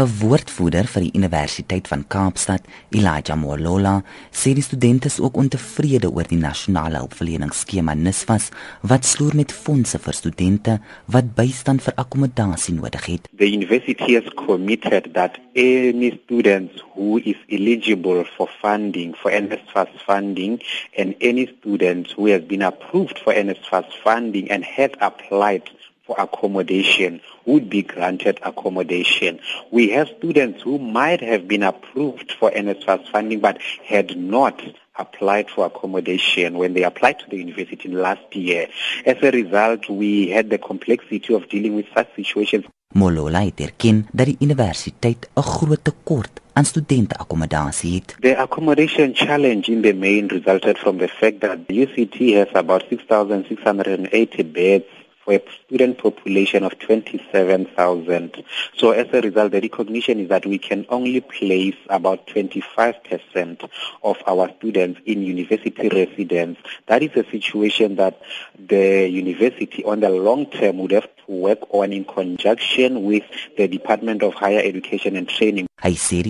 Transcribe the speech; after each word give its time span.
'n 0.00 0.08
Woordvoerder 0.20 0.86
vir 0.88 1.02
die 1.04 1.16
Universiteit 1.18 1.88
van 1.90 2.06
Kaapstad, 2.08 2.64
Elijah 2.88 3.36
Molola, 3.36 3.98
sê 4.32 4.54
die 4.56 4.64
studente 4.64 5.10
is 5.10 5.18
ook 5.20 5.36
ontevrede 5.36 6.08
oor 6.08 6.24
die 6.28 6.38
nasionale 6.40 7.02
hulpverleningsskema 7.02 7.92
NSFAS 7.94 8.48
wat 8.92 9.04
sloer 9.04 9.36
met 9.36 9.52
fondse 9.52 10.00
vir 10.00 10.16
studente 10.16 10.78
wat 11.16 11.34
bystand 11.36 11.84
vir 11.84 11.98
akkommodasie 12.00 12.74
nodig 12.78 13.10
het. 13.10 13.28
The 13.36 13.50
university 13.52 14.16
has 14.16 14.30
committed 14.46 15.12
that 15.18 15.36
any 15.52 16.14
students 16.24 16.80
who 16.94 17.18
is 17.18 17.36
eligible 17.48 18.24
for 18.36 18.48
funding 18.62 19.12
for 19.20 19.30
NSFAS 19.30 19.92
funding 20.06 20.62
and 20.96 21.12
any 21.20 21.44
student 21.58 22.14
who 22.16 22.32
has 22.32 22.48
been 22.48 22.64
approved 22.64 23.20
for 23.20 23.36
NSFAS 23.36 23.92
funding 24.00 24.48
and 24.50 24.64
had 24.64 24.96
applied 25.00 25.68
for 26.10 26.20
accommodation 26.20 27.20
would 27.46 27.70
be 27.70 27.82
granted 27.82 28.40
accommodation. 28.42 29.38
We 29.70 29.90
have 29.90 30.08
students 30.18 30.60
who 30.62 30.78
might 30.78 31.20
have 31.20 31.46
been 31.46 31.62
approved 31.62 32.32
for 32.32 32.50
NSFAS 32.50 33.08
funding 33.12 33.38
but 33.38 33.58
had 33.84 34.16
not 34.16 34.60
applied 34.96 35.48
for 35.48 35.66
accommodation 35.66 36.58
when 36.58 36.74
they 36.74 36.82
applied 36.82 37.20
to 37.20 37.30
the 37.30 37.36
university 37.36 37.88
last 37.88 38.34
year. 38.34 38.66
As 39.06 39.18
a 39.22 39.30
result, 39.30 39.88
we 39.88 40.30
had 40.30 40.50
the 40.50 40.58
complexity 40.58 41.32
of 41.32 41.48
dealing 41.48 41.76
with 41.76 41.86
such 41.94 42.08
situations. 42.16 42.64
Moholola 42.92 43.44
het 43.44 43.60
erken 43.60 44.06
dat 44.12 44.26
die 44.26 44.36
universiteit 44.40 45.30
'n 45.34 45.40
groot 45.40 45.84
tekort 45.84 46.40
aan 46.52 46.64
studente 46.64 47.14
akkommodasie 47.14 47.94
het. 47.94 48.16
The 48.20 48.36
accommodation 48.36 49.14
challenge 49.14 49.72
in 49.72 49.80
the 49.80 49.94
main 49.94 50.26
resulted 50.26 50.78
from 50.78 50.98
the 50.98 51.08
fact 51.08 51.40
that 51.40 51.58
the 51.66 51.74
UCT 51.86 52.34
has 52.34 52.50
about 52.52 52.82
6680 52.88 54.52
beds 54.52 54.99
for 55.30 55.36
a 55.36 55.64
student 55.66 55.98
population 55.98 56.64
of 56.64 56.78
27,000. 56.78 58.44
So 58.76 58.90
as 58.90 59.06
a 59.12 59.20
result, 59.20 59.52
the 59.52 59.60
recognition 59.60 60.18
is 60.20 60.28
that 60.28 60.46
we 60.46 60.58
can 60.58 60.86
only 60.88 61.20
place 61.20 61.76
about 61.88 62.26
25% 62.26 63.70
of 64.02 64.16
our 64.26 64.50
students 64.58 65.00
in 65.06 65.22
university 65.22 65.88
residence. 65.88 66.58
That 66.86 67.02
is 67.02 67.10
a 67.14 67.24
situation 67.30 67.96
that 67.96 68.20
the 68.58 69.08
university 69.08 69.84
on 69.84 70.00
the 70.00 70.10
long 70.10 70.46
term 70.46 70.78
would 70.78 70.92
have 70.92 71.08
to 71.26 71.32
work 71.32 71.60
on 71.70 71.92
in 71.92 72.04
conjunction 72.04 73.04
with 73.04 73.24
the 73.56 73.68
Department 73.68 74.22
of 74.22 74.34
Higher 74.34 74.60
Education 74.64 75.16
and 75.16 75.28
Training. 75.28 75.66
Hy 75.80 75.94
sê 75.94 76.20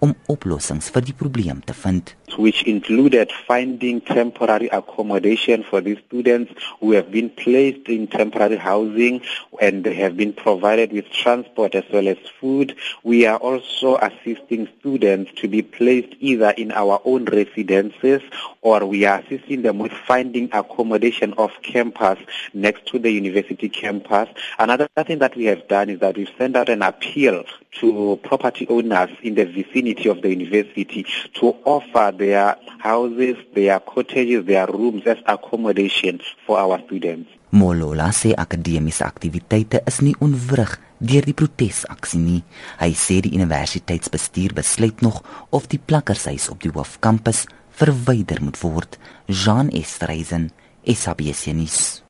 om 0.00 0.14
oplossings 0.32 0.88
vir 0.94 1.04
die 1.04 1.14
probleem 1.16 1.60
te 1.66 1.74
vind. 1.76 2.14
Which 2.38 2.62
included 2.62 3.32
finding 3.46 4.00
temporary 4.00 4.68
accommodation 4.72 5.64
for 5.64 5.82
these 5.82 5.98
students 6.06 6.52
who 6.80 6.92
have 6.92 7.10
been 7.10 7.28
placed 7.28 7.88
in 7.88 8.06
temporary 8.06 8.56
housing 8.56 9.20
and 9.60 9.84
they 9.84 9.94
have 9.94 10.16
been 10.16 10.32
provided 10.32 10.92
with 10.92 11.10
transport 11.10 11.74
as 11.74 11.84
well 11.92 12.08
as 12.08 12.16
food. 12.40 12.74
We 13.02 13.26
are 13.26 13.36
also 13.36 13.96
assisting 13.96 14.68
students 14.78 15.32
to 15.42 15.48
be 15.48 15.62
placed 15.62 16.14
either 16.20 16.50
in 16.50 16.72
our 16.72 17.02
own 17.04 17.26
residences 17.26 18.22
or 18.62 18.86
we 18.86 19.04
are 19.04 19.20
assisting 19.20 19.62
them 19.62 19.78
with 19.78 19.92
finding 19.92 20.48
accommodation 20.52 21.34
off 21.34 21.52
campus 21.62 22.18
next 22.54 22.86
to 22.86 22.98
the 22.98 23.10
university 23.10 23.68
campus. 23.68 24.28
Another 24.58 24.88
thing 25.04 25.18
that 25.18 25.36
we 25.36 25.44
have 25.44 25.66
done 25.68 25.90
is 25.90 26.00
that 26.00 26.16
we've 26.16 26.30
sent 26.38 26.56
out 26.56 26.68
an 26.68 26.82
appeal 26.82 27.44
to 27.80 28.18
property 28.22 28.66
owners 28.68 29.10
in 29.22 29.34
the 29.34 29.44
vicinity 29.44 29.89
of 30.06 30.20
the 30.22 30.28
university 30.28 31.04
to 31.32 31.56
offer 31.64 32.12
their 32.16 32.56
houses, 32.78 33.36
their 33.54 33.80
cottages, 33.80 34.44
their 34.44 34.66
rooms 34.66 35.06
as 35.06 35.18
accommodation 35.26 36.20
for 36.46 36.58
our 36.58 36.80
students. 36.86 37.28
Molola 37.50 38.12
sê 38.14 38.30
akademiese 38.38 39.02
aktiwiteite 39.04 39.82
is 39.90 39.98
nie 40.06 40.14
onwrig 40.22 40.76
deur 41.02 41.26
die 41.26 41.34
protesaksie 41.34 42.20
nie. 42.22 42.42
Hy 42.78 42.92
sê 42.94 43.18
die 43.24 43.34
universiteitsbestuur 43.34 44.54
besluit 44.54 45.02
nog 45.02 45.18
of 45.50 45.66
die 45.72 45.80
plakkershuis 45.82 46.46
op 46.52 46.62
die 46.62 46.70
hoofkampus 46.70 47.48
verwyder 47.80 48.38
moet 48.44 48.60
word. 48.62 49.00
Jean 49.26 49.72
Estreisen, 49.74 50.52
SABC 50.86 51.50
nuus. 51.56 52.04